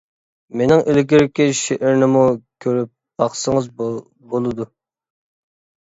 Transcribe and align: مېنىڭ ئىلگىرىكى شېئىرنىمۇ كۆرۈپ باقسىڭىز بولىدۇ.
مېنىڭ 0.61 0.79
ئىلگىرىكى 0.93 1.47
شېئىرنىمۇ 1.59 2.23
كۆرۈپ 2.65 2.91
باقسىڭىز 3.23 3.69
بولىدۇ. 3.85 4.71